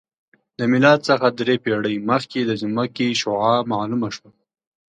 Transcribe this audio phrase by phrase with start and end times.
[0.57, 4.29] د میلاد څخه درې پېړۍ مخکې د ځمکې شعاع معلومه شوه